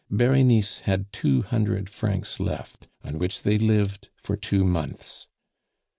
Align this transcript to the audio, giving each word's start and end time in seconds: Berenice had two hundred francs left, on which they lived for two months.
Berenice 0.09 0.79
had 0.79 1.13
two 1.13 1.43
hundred 1.43 1.87
francs 1.87 2.39
left, 2.39 2.87
on 3.03 3.19
which 3.19 3.43
they 3.43 3.59
lived 3.59 4.09
for 4.15 4.35
two 4.35 4.63
months. 4.63 5.27